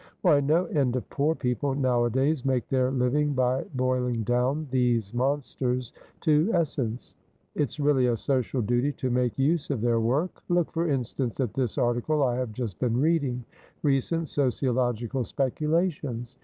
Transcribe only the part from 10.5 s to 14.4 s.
for instance, at this article I have just been reading'Recent